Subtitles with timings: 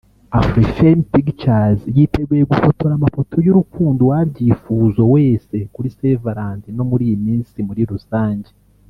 [0.39, 7.57] Afrifame pictures yiteguye gufotora amafoto y'urukundo uwabyifuzo wese kuri Saint Valentin no muri iyi minsi
[7.67, 8.49] muri rusange